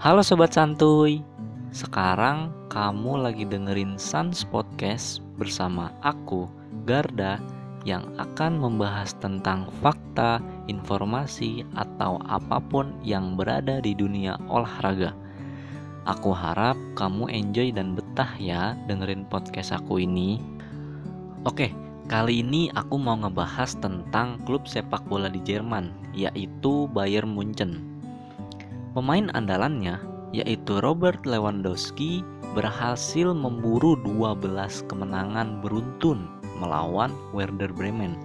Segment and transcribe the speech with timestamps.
[0.00, 1.20] Halo sobat santuy.
[1.76, 6.48] Sekarang kamu lagi dengerin Sans Podcast bersama aku,
[6.88, 7.36] Garda,
[7.84, 10.40] yang akan membahas tentang fakta,
[10.72, 15.12] informasi, atau apa pun yang berada di dunia olahraga.
[16.08, 20.40] Aku harap kamu enjoy dan betah ya dengerin podcast aku ini.
[21.44, 21.76] Oke,
[22.08, 27.89] kali ini aku mau ngebahas tentang klub sepak bola di Jerman, yaitu Bayern Munchen.
[28.90, 30.02] Pemain andalannya,
[30.34, 32.26] yaitu Robert Lewandowski,
[32.58, 34.42] berhasil memburu 12
[34.90, 36.26] kemenangan beruntun
[36.58, 38.18] melawan Werder Bremen.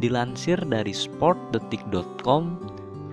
[0.00, 2.56] Dilansir dari sportdetik.com,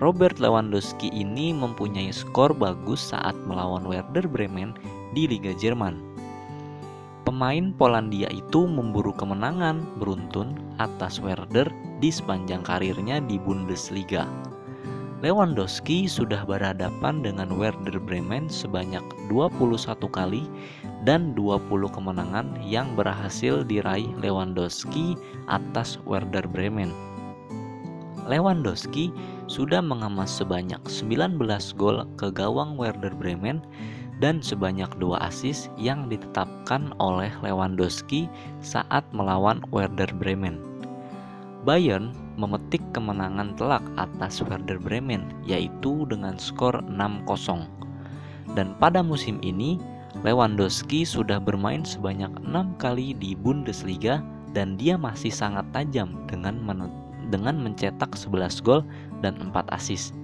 [0.00, 4.72] Robert Lewandowski ini mempunyai skor bagus saat melawan Werder Bremen
[5.12, 6.00] di Liga Jerman.
[7.28, 11.68] Pemain Polandia itu memburu kemenangan beruntun atas Werder
[12.00, 14.24] di sepanjang karirnya di Bundesliga.
[15.24, 19.00] Lewandowski sudah berhadapan dengan Werder Bremen sebanyak
[19.32, 19.80] 21
[20.12, 20.44] kali
[21.08, 25.16] dan 20 kemenangan yang berhasil diraih Lewandowski
[25.48, 26.92] atas Werder Bremen.
[28.28, 29.08] Lewandowski
[29.48, 31.40] sudah mengemas sebanyak 19
[31.80, 33.64] gol ke gawang Werder Bremen
[34.20, 38.28] dan sebanyak dua asis yang ditetapkan oleh Lewandowski
[38.60, 40.73] saat melawan Werder Bremen.
[41.64, 47.64] Bayern memetik kemenangan telak atas Werder Bremen yaitu dengan skor 6-0.
[48.52, 49.80] Dan pada musim ini
[50.22, 54.22] Lewandowski sudah bermain sebanyak 6 kali di Bundesliga
[54.54, 56.86] dan dia masih sangat tajam dengan men
[57.32, 58.84] dengan mencetak 11 gol
[59.24, 60.14] dan 4 assist.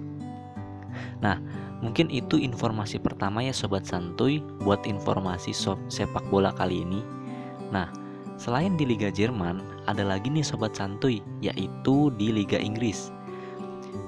[1.19, 1.41] Nah,
[1.81, 5.51] mungkin itu informasi pertama ya sobat santuy buat informasi
[5.89, 7.01] sepak bola kali ini.
[7.73, 7.89] Nah,
[8.41, 13.09] Selain di Liga Jerman, ada lagi nih sobat santuy, yaitu di Liga Inggris.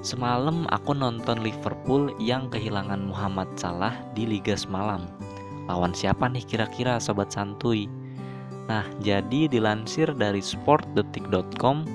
[0.04, 5.08] Semalam aku nonton Liverpool yang kehilangan Muhammad Salah di Liga semalam.
[5.68, 7.88] Lawan siapa nih kira-kira sobat santuy?
[8.68, 11.88] Nah, jadi dilansir dari sportdetik.com,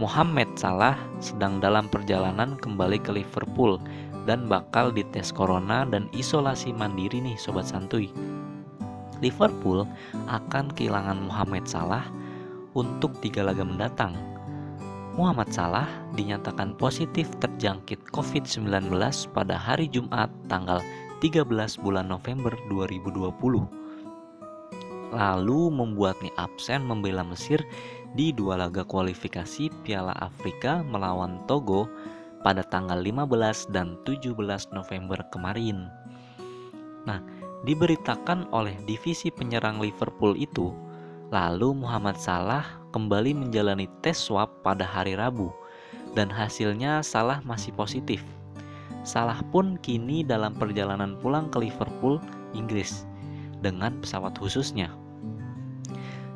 [0.00, 3.80] Muhammad Salah sedang dalam perjalanan kembali ke Liverpool
[4.24, 8.08] dan bakal dites corona dan isolasi mandiri nih sobat santuy.
[9.20, 9.88] Liverpool
[10.28, 12.04] akan kehilangan Muhammad Salah
[12.74, 14.14] untuk tiga laga mendatang.
[15.14, 15.86] Muhammad Salah
[16.18, 18.90] dinyatakan positif terjangkit COVID-19
[19.30, 20.82] pada hari Jumat tanggal
[21.22, 21.46] 13
[21.78, 23.30] bulan November 2020.
[25.14, 27.62] Lalu membuatnya absen membela Mesir
[28.18, 31.86] di dua laga kualifikasi Piala Afrika melawan Togo
[32.42, 34.34] pada tanggal 15 dan 17
[34.74, 35.86] November kemarin.
[37.06, 37.22] Nah,
[37.62, 40.74] diberitakan oleh divisi penyerang Liverpool itu,
[41.34, 42.62] lalu Muhammad Salah
[42.94, 45.50] kembali menjalani tes swab pada hari Rabu
[46.14, 48.22] dan hasilnya Salah masih positif.
[49.02, 52.22] Salah pun kini dalam perjalanan pulang ke Liverpool,
[52.54, 53.02] Inggris
[53.66, 54.94] dengan pesawat khususnya.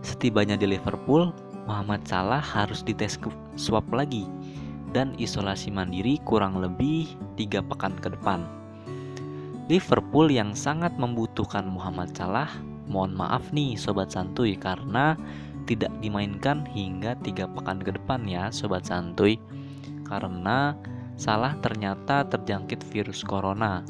[0.03, 1.31] Setibanya di Liverpool,
[1.71, 3.23] Muhammad Salah harus dites
[3.55, 4.27] swab lagi
[4.91, 7.07] dan isolasi mandiri kurang lebih
[7.39, 8.43] tiga pekan ke depan.
[9.71, 12.51] Liverpool yang sangat membutuhkan Muhammad Salah,
[12.89, 15.15] mohon maaf nih sobat santuy karena
[15.69, 19.37] tidak dimainkan hingga tiga pekan ke depan ya sobat santuy
[20.09, 20.73] karena
[21.19, 23.83] Salah ternyata terjangkit virus corona.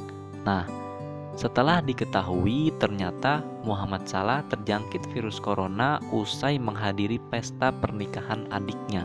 [0.49, 0.65] Nah,
[1.37, 9.05] setelah diketahui ternyata Muhammad Salah terjangkit virus corona usai menghadiri pesta pernikahan adiknya.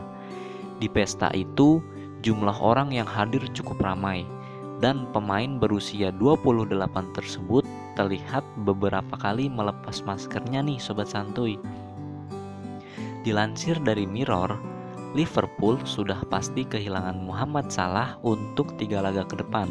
[0.80, 1.84] Di pesta itu,
[2.24, 4.24] jumlah orang yang hadir cukup ramai
[4.80, 6.72] dan pemain berusia 28
[7.12, 11.58] tersebut terlihat beberapa kali melepas maskernya nih sobat santuy.
[13.24, 14.54] Dilansir dari Mirror,
[15.16, 19.70] Liverpool sudah pasti kehilangan Muhammad Salah untuk tiga laga ke depan,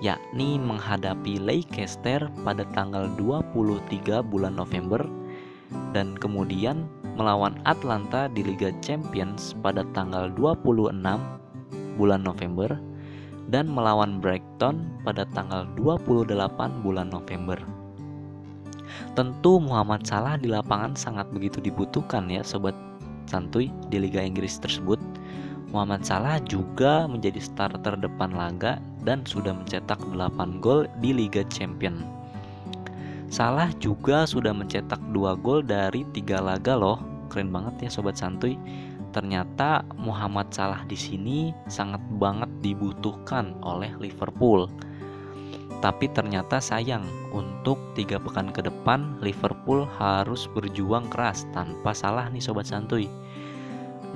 [0.00, 5.02] yakni menghadapi Leicester pada tanggal 23 bulan November
[5.92, 6.86] dan kemudian
[7.18, 11.02] melawan Atlanta di Liga Champions pada tanggal 26
[11.98, 12.93] bulan November
[13.48, 16.30] dan melawan Brighton pada tanggal 28
[16.84, 17.58] bulan November.
[19.14, 22.74] Tentu Muhammad Salah di lapangan sangat begitu dibutuhkan ya sobat
[23.26, 25.00] santuy di Liga Inggris tersebut.
[25.74, 32.06] Muhammad Salah juga menjadi starter depan laga dan sudah mencetak 8 gol di Liga Champion.
[33.26, 37.02] Salah juga sudah mencetak 2 gol dari 3 laga loh.
[37.26, 38.54] Keren banget ya sobat santuy
[39.14, 44.66] ternyata Muhammad Salah di sini sangat banget dibutuhkan oleh Liverpool.
[45.78, 52.42] Tapi ternyata sayang untuk tiga pekan ke depan Liverpool harus berjuang keras tanpa salah nih
[52.42, 53.06] sobat santuy.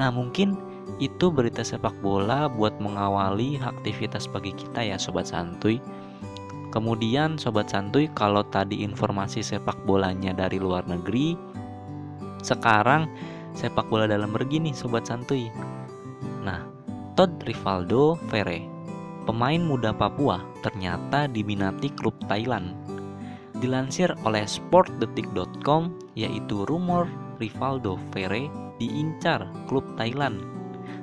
[0.01, 0.59] Nah mungkin
[0.97, 5.79] itu berita sepak bola buat mengawali aktivitas pagi kita ya sobat santuy.
[6.73, 11.37] Kemudian sobat santuy kalau tadi informasi sepak bolanya dari luar negeri,
[12.41, 13.09] sekarang
[13.57, 15.49] sepak bola dalam begini sobat santuy.
[16.45, 16.65] Nah,
[17.15, 18.65] Todd Rivaldo Ferre,
[19.25, 22.75] pemain muda Papua, ternyata diminati klub Thailand.
[23.59, 27.11] Dilansir oleh sportdetik.com, yaitu rumor
[27.43, 28.47] Rivaldo Ferre
[28.79, 30.39] diincar klub Thailand.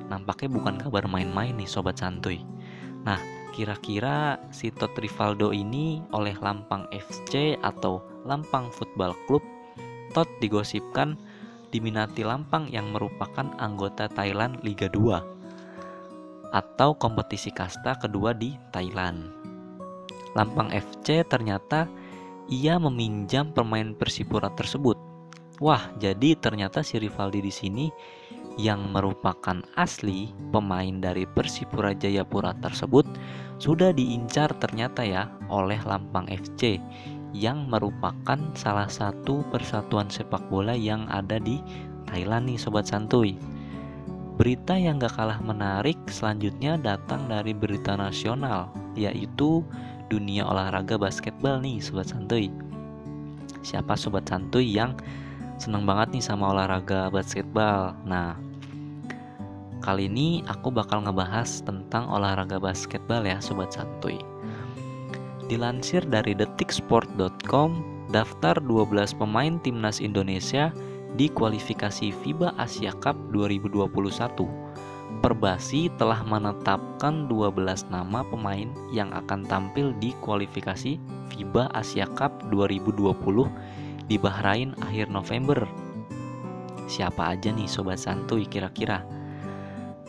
[0.08, 2.40] Nampaknya bukan kabar main-main nih sobat santuy.
[3.04, 3.20] Nah,
[3.52, 9.44] kira-kira si Todd Rivaldo ini oleh Lampang FC atau Lampang Football Club
[10.16, 11.20] Todd digosipkan
[11.75, 19.27] diminati Lampang yang merupakan anggota Thailand Liga 2 atau kompetisi kasta kedua di Thailand.
[20.39, 21.92] Lampang FC ternyata
[22.48, 24.95] ia meminjam pemain Persipura tersebut.
[25.60, 27.86] Wah, jadi ternyata si Rivaldi di sini
[28.56, 33.04] yang merupakan asli pemain dari Persipura Jayapura tersebut
[33.60, 36.80] sudah diincar ternyata ya oleh Lampang FC
[37.36, 41.60] yang merupakan salah satu persatuan sepak bola yang ada di
[42.08, 43.36] Thailand nih Sobat Santuy.
[44.40, 49.64] Berita yang gak kalah menarik selanjutnya datang dari berita nasional yaitu
[50.08, 52.48] dunia olahraga basketball nih Sobat Santuy.
[53.68, 54.96] Siapa Sobat Santuy yang
[55.60, 57.96] seneng banget nih sama olahraga basketball?
[58.08, 58.40] Nah,
[59.84, 64.35] kali ini aku bakal ngebahas tentang olahraga basketball ya Sobat Santuy.
[65.46, 67.70] Dilansir dari detiksport.com,
[68.10, 70.74] daftar 12 pemain timnas Indonesia
[71.14, 74.42] di kualifikasi FIBA Asia Cup 2021.
[75.22, 77.62] Perbasi telah menetapkan 12
[77.94, 80.98] nama pemain yang akan tampil di kualifikasi
[81.30, 83.14] FIBA Asia Cup 2020
[84.10, 85.62] di Bahrain akhir November.
[86.90, 89.06] Siapa aja nih sobat santuy kira-kira?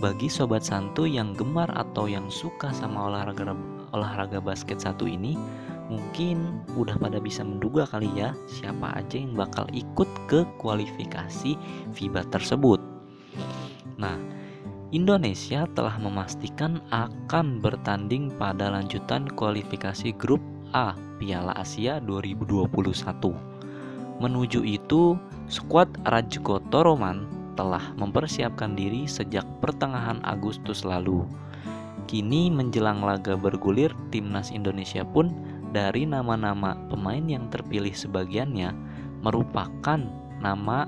[0.00, 3.53] Bagi sobat santuy yang gemar atau yang suka sama olahraga
[3.94, 5.38] olahraga basket satu ini
[5.87, 11.55] mungkin udah pada bisa menduga kali ya siapa aja yang bakal ikut ke kualifikasi
[11.94, 12.83] FIBA tersebut.
[13.97, 14.19] Nah,
[14.94, 20.43] Indonesia telah memastikan akan bertanding pada lanjutan kualifikasi grup
[20.75, 23.35] A Piala Asia 2021.
[24.17, 25.19] Menuju itu,
[25.50, 31.25] skuad Rajko Toroman telah mempersiapkan diri sejak pertengahan Agustus lalu.
[32.06, 35.35] Kini menjelang laga bergulir, timnas Indonesia pun
[35.75, 38.70] dari nama-nama pemain yang terpilih sebagiannya
[39.26, 39.99] merupakan
[40.38, 40.87] nama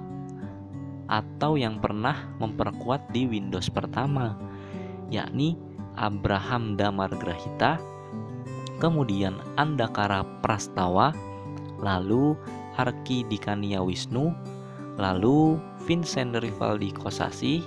[1.11, 4.39] atau yang pernah memperkuat di Windows pertama,
[5.11, 5.59] yakni
[5.99, 7.83] Abraham Damar Grahita,
[8.79, 11.11] kemudian Andakara Prastawa,
[11.83, 12.39] lalu
[12.79, 14.31] Arki Dikania Wisnu,
[14.95, 17.65] lalu Vincent Rivaldi Kosasi,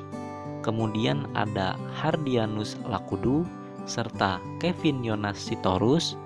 [0.62, 3.46] kemudian ada Hardianus Lakudu,
[3.86, 6.18] serta Kevin Yonas Sitorus,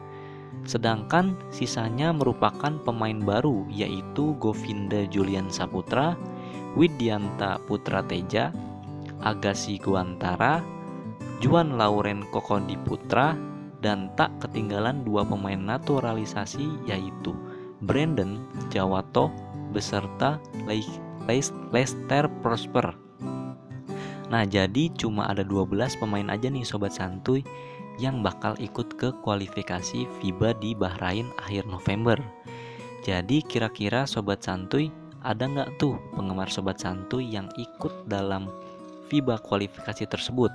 [0.68, 6.16] sedangkan sisanya merupakan pemain baru yaitu Govinda Julian Saputra,
[6.76, 8.52] Widyanta Putra Teja,
[9.24, 10.60] Agassi Guantara,
[11.40, 13.36] Juan Lauren Kokondi Putra,
[13.86, 17.38] dan tak ketinggalan dua pemain naturalisasi yaitu
[17.86, 18.42] Brandon
[18.74, 19.30] Jawato
[19.70, 20.42] beserta
[21.70, 23.05] Lester Prosper
[24.26, 27.46] Nah, jadi cuma ada 12 pemain aja nih sobat santuy
[28.02, 32.18] yang bakal ikut ke kualifikasi FIBA di Bahrain akhir November.
[33.06, 34.90] Jadi kira-kira sobat santuy
[35.22, 38.50] ada nggak tuh penggemar sobat santuy yang ikut dalam
[39.08, 40.50] FIBA kualifikasi tersebut?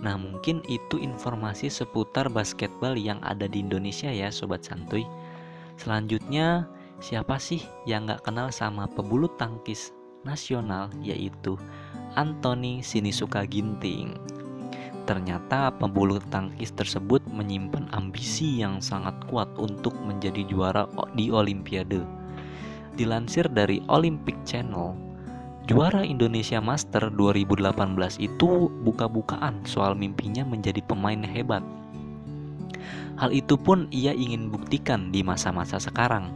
[0.00, 5.04] Nah mungkin itu informasi seputar basketball yang ada di Indonesia ya sobat santuy.
[5.76, 6.68] Selanjutnya
[7.00, 9.92] siapa sih yang nggak kenal sama pebulu tangkis
[10.24, 11.56] nasional yaitu
[12.18, 14.18] Anthony Sinisuka Ginting.
[15.06, 22.02] Ternyata pembulu tangkis tersebut menyimpan ambisi yang sangat kuat untuk menjadi juara di Olimpiade.
[22.94, 24.94] Dilansir dari Olympic Channel,
[25.66, 27.74] juara Indonesia Master 2018
[28.22, 31.62] itu buka-bukaan soal mimpinya menjadi pemain hebat.
[33.18, 36.30] Hal itu pun ia ingin buktikan di masa-masa sekarang.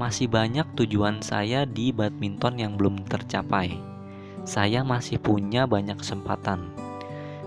[0.00, 3.89] Masih banyak tujuan saya di badminton yang belum tercapai
[4.44, 6.70] saya masih punya banyak kesempatan.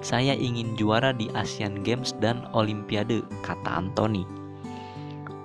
[0.03, 4.27] Saya ingin juara di Asian Games dan Olimpiade, kata Anthony.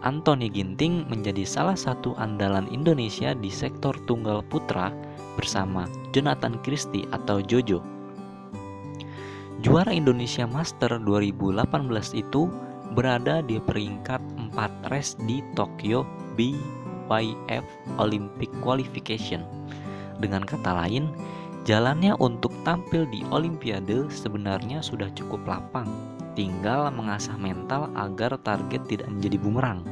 [0.02, 4.94] Anthony Ginting menjadi salah satu andalan Indonesia di sektor tunggal putra
[5.38, 7.82] bersama Jonathan Christie atau Jojo.
[9.58, 11.66] Juara Indonesia Master 2018
[12.14, 12.46] itu
[12.94, 14.22] berada di peringkat
[14.54, 16.06] 4 race di Tokyo
[16.38, 17.66] BYF
[17.98, 19.42] Olympic Qualification.
[20.18, 21.10] Dengan kata lain,
[21.68, 25.84] Jalannya untuk tampil di Olimpiade sebenarnya sudah cukup lapang.
[26.32, 29.82] tinggal mengasah mental agar target tidak menjadi bumerang.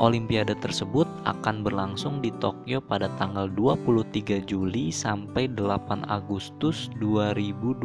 [0.00, 7.84] Olimpiade tersebut akan berlangsung di Tokyo pada tanggal 23 Juli sampai 8 Agustus 2021.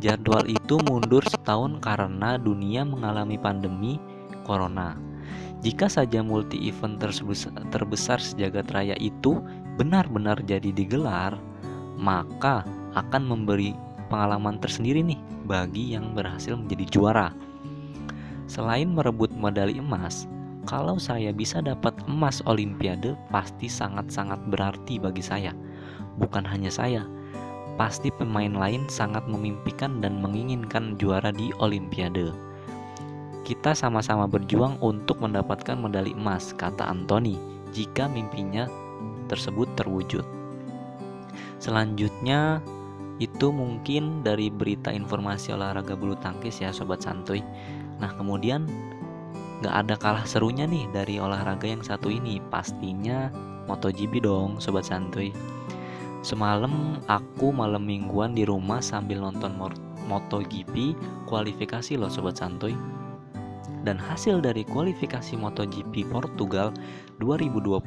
[0.00, 4.00] Jadwal itu mundur setahun karena dunia mengalami pandemi
[4.48, 4.96] corona.
[5.60, 9.44] Jika saja multi event terbesar, terbesar sejagat raya itu
[9.76, 11.36] benar-benar jadi digelar,
[12.00, 12.64] maka
[12.96, 13.76] akan memberi
[14.08, 17.28] pengalaman tersendiri nih bagi yang berhasil menjadi juara.
[18.48, 20.24] Selain merebut medali emas,
[20.64, 25.52] kalau saya bisa dapat emas olimpiade pasti sangat-sangat berarti bagi saya.
[26.16, 27.04] Bukan hanya saya,
[27.76, 32.49] pasti pemain lain sangat memimpikan dan menginginkan juara di olimpiade.
[33.42, 37.40] Kita sama-sama berjuang untuk mendapatkan medali emas, kata Anthony,
[37.72, 38.68] jika mimpinya
[39.26, 40.22] tersebut terwujud.
[41.60, 42.60] Selanjutnya,
[43.20, 47.44] itu mungkin dari berita informasi olahraga bulu tangkis ya sobat santuy
[48.00, 48.64] Nah kemudian
[49.60, 53.28] nggak ada kalah serunya nih dari olahraga yang satu ini pastinya
[53.68, 55.30] MotoGP dong sobat santuy.
[56.24, 59.52] Semalam aku malam mingguan di rumah sambil nonton
[60.08, 60.96] MotoGP
[61.28, 62.72] kualifikasi loh sobat santuy.
[63.80, 66.72] Dan hasil dari kualifikasi MotoGP Portugal
[67.20, 67.80] 2020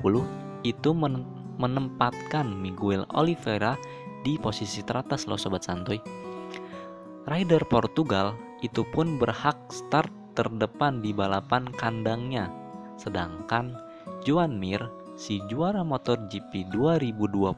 [0.65, 0.89] itu
[1.59, 3.77] menempatkan Miguel Oliveira
[4.25, 6.01] di posisi teratas loh sobat santuy.
[7.29, 8.33] Rider Portugal
[8.65, 12.49] itu pun berhak start terdepan di balapan kandangnya.
[12.97, 13.77] Sedangkan
[14.25, 14.81] Juan Mir,
[15.13, 17.53] si juara motor GP 2020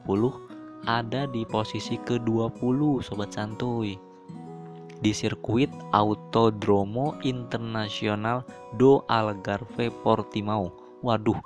[0.86, 4.05] ada di posisi ke-20 sobat santuy
[5.00, 8.46] di sirkuit Autodromo Internasional
[8.80, 10.72] do Algarve Portimao.
[11.04, 11.38] Waduh,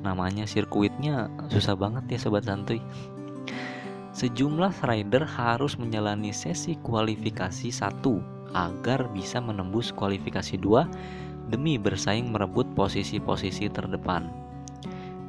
[0.00, 2.78] namanya sirkuitnya susah banget ya sobat santuy.
[4.12, 8.20] Sejumlah rider harus menjalani sesi kualifikasi satu
[8.52, 14.28] agar bisa menembus kualifikasi 2 demi bersaing merebut posisi-posisi terdepan.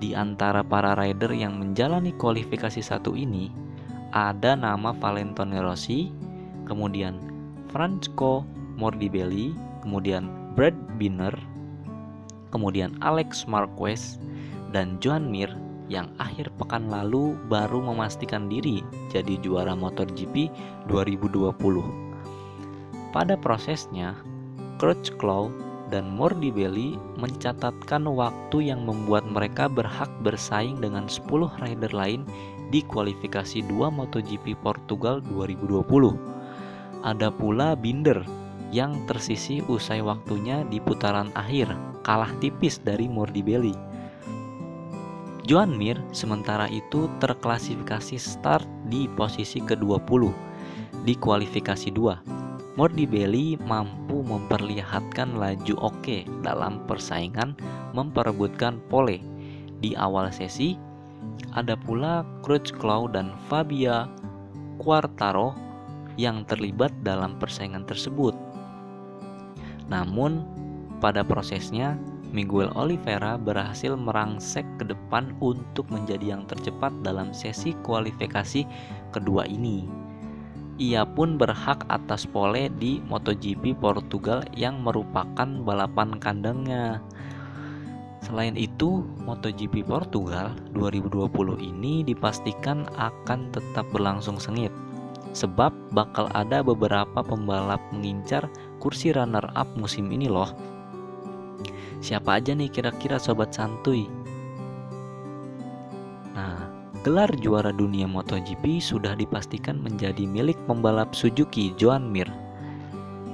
[0.04, 3.48] Di antara para rider yang menjalani kualifikasi satu ini,
[4.12, 6.12] ada nama Valentino Rossi,
[6.68, 7.33] kemudian
[7.74, 8.46] Franco
[8.78, 11.34] Morbidelli, kemudian Brad Binner,
[12.54, 14.22] kemudian Alex Marquez,
[14.70, 15.50] dan Joan Mir
[15.90, 20.54] yang akhir pekan lalu baru memastikan diri jadi juara MotoGP
[20.86, 21.50] 2020.
[23.10, 24.14] Pada prosesnya,
[24.78, 25.50] Crutchlow
[25.90, 31.30] dan Morbidelli mencatatkan waktu yang membuat mereka berhak bersaing dengan 10
[31.62, 32.26] rider lain
[32.74, 36.34] di kualifikasi 2 MotoGP Portugal 2020.
[37.04, 38.24] Ada pula Binder
[38.72, 41.70] yang tersisi usai waktunya di putaran akhir,
[42.02, 43.76] kalah tipis dari Morbidelli.
[45.44, 50.32] Joan Mir sementara itu terklasifikasi start di posisi ke-20
[51.04, 52.34] di kualifikasi 2
[52.74, 57.54] Morbidelli mampu memperlihatkan laju oke dalam persaingan
[57.94, 59.22] memperebutkan pole.
[59.78, 60.74] Di awal sesi,
[61.54, 64.10] ada pula Crutchlow dan Fabia
[64.82, 65.54] Quartaro
[66.20, 68.36] yang terlibat dalam persaingan tersebut.
[69.88, 70.46] Namun,
[71.04, 72.00] pada prosesnya,
[72.34, 78.66] Miguel Oliveira berhasil merangsek ke depan untuk menjadi yang tercepat dalam sesi kualifikasi
[79.14, 80.04] kedua ini
[80.82, 86.98] ia pun berhak atas pole di MotoGP Portugal yang merupakan balapan kandangnya.
[88.26, 94.74] Selain itu, MotoGP Portugal 2020 ini dipastikan akan tetap berlangsung sengit
[95.34, 98.48] sebab bakal ada beberapa pembalap mengincar
[98.78, 100.50] kursi runner up musim ini loh.
[102.00, 104.08] Siapa aja nih kira-kira sobat santuy
[107.04, 112.32] Gelar juara dunia MotoGP sudah dipastikan menjadi milik pembalap Suzuki Joan Mir.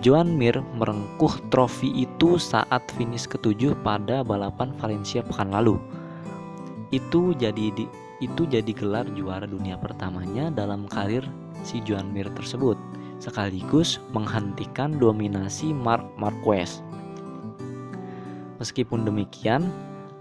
[0.01, 5.77] Joan Mir merengkuh trofi itu saat finish ketujuh pada balapan Valencia pekan lalu.
[6.89, 7.86] Itu jadi di,
[8.18, 11.22] itu jadi gelar juara dunia pertamanya dalam karir
[11.63, 12.75] si Joan Mir tersebut,
[13.20, 16.80] sekaligus menghentikan dominasi Marc Marquez.
[18.60, 19.68] Meskipun demikian,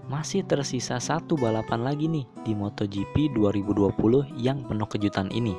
[0.09, 5.53] masih tersisa satu balapan lagi nih di MotoGP 2020 yang penuh kejutan ini,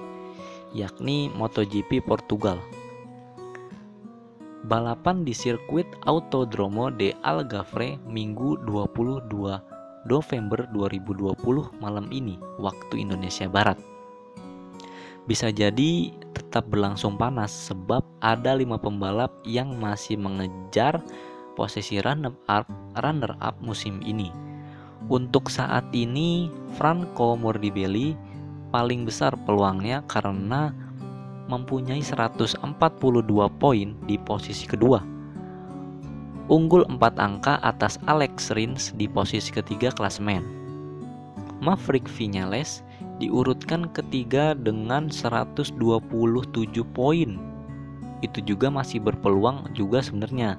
[0.74, 2.58] yakni MotoGP Portugal.
[4.66, 9.24] Balapan di sirkuit Autodromo de Algarve Minggu 22
[10.08, 11.36] November 2020
[11.80, 13.89] malam ini waktu Indonesia Barat.
[15.28, 21.00] Bisa jadi tetap berlangsung panas sebab ada lima pembalap yang masih mengejar
[21.54, 22.64] posisi runner up,
[23.04, 24.32] runner up musim ini.
[25.10, 28.14] Untuk saat ini, Franco Morbidelli
[28.70, 30.70] paling besar peluangnya karena
[31.50, 32.62] mempunyai 142
[33.58, 35.02] poin di posisi kedua.
[36.50, 40.42] Unggul 4 angka atas Alex Rins di posisi ketiga klasmen.
[41.62, 42.82] Maverick Vinales
[43.20, 45.76] diurutkan ketiga dengan 127
[46.96, 47.30] poin.
[48.24, 50.56] Itu juga masih berpeluang juga sebenarnya.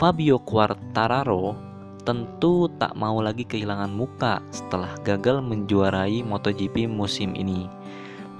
[0.00, 1.68] Fabio Quartararo
[2.08, 7.68] tentu tak mau lagi kehilangan muka setelah gagal menjuarai MotoGP musim ini.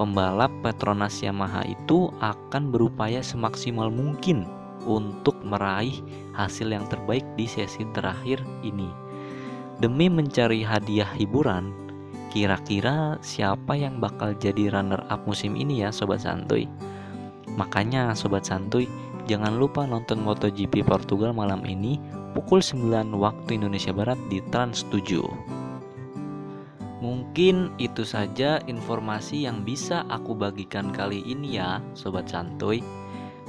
[0.01, 4.49] Pembalap Petronas Yamaha itu akan berupaya semaksimal mungkin
[4.87, 5.99] untuk meraih
[6.39, 8.89] hasil yang terbaik di sesi terakhir ini.
[9.83, 11.75] Demi mencari hadiah hiburan,
[12.29, 16.69] Kira-kira siapa yang bakal jadi runner up musim ini ya Sobat Santuy?
[17.57, 18.85] Makanya Sobat Santuy,
[19.25, 21.97] jangan lupa nonton MotoGP Portugal malam ini
[22.37, 25.25] pukul 9 waktu Indonesia Barat di Trans 7.
[27.01, 32.85] Mungkin itu saja informasi yang bisa aku bagikan kali ini ya Sobat Santuy.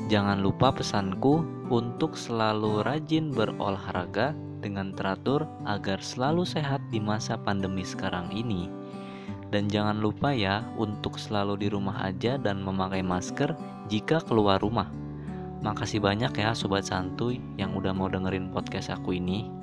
[0.07, 7.83] Jangan lupa pesanku untuk selalu rajin berolahraga dengan teratur agar selalu sehat di masa pandemi
[7.83, 8.71] sekarang ini.
[9.49, 13.57] Dan jangan lupa ya untuk selalu di rumah aja dan memakai masker
[13.89, 14.87] jika keluar rumah.
[15.59, 19.58] Makasih banyak ya sobat santuy yang udah mau dengerin podcast aku ini.